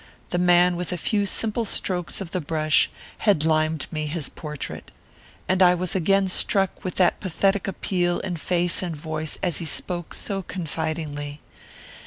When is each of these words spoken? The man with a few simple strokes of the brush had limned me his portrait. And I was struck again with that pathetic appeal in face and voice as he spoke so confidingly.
The 0.29 0.39
man 0.39 0.75
with 0.77 0.91
a 0.91 0.97
few 0.97 1.27
simple 1.27 1.63
strokes 1.63 2.19
of 2.21 2.31
the 2.31 2.41
brush 2.41 2.89
had 3.19 3.45
limned 3.45 3.85
me 3.91 4.07
his 4.07 4.29
portrait. 4.29 4.89
And 5.47 5.61
I 5.61 5.75
was 5.75 5.91
struck 5.91 6.71
again 6.71 6.79
with 6.81 6.95
that 6.95 7.19
pathetic 7.19 7.67
appeal 7.67 8.17
in 8.21 8.37
face 8.37 8.81
and 8.81 8.95
voice 8.95 9.37
as 9.43 9.57
he 9.59 9.65
spoke 9.65 10.15
so 10.15 10.41
confidingly. 10.41 11.39